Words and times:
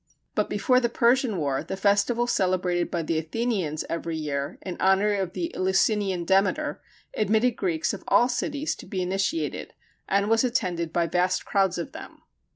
But 0.33 0.49
before 0.49 0.79
the 0.79 0.89
Persian 0.89 1.37
war, 1.37 1.61
the 1.63 1.77
festival 1.77 2.25
celebrated 2.25 2.89
by 2.89 3.03
the 3.03 3.19
Athenians 3.19 3.85
every 3.87 4.17
year, 4.17 4.57
in 4.63 4.75
honor 4.79 5.13
of 5.13 5.33
the 5.33 5.55
Eleusinian 5.55 6.25
Demeter, 6.25 6.81
admitted 7.15 7.51
Greeks 7.55 7.93
of 7.93 8.03
all 8.07 8.27
cities 8.27 8.73
to 8.77 8.87
be 8.87 9.03
initiated, 9.03 9.75
and 10.09 10.27
was 10.27 10.43
attended 10.43 10.91
by 10.91 11.05
vast 11.05 11.45
crowds 11.45 11.77
of 11.77 11.91
them. 11.91 12.23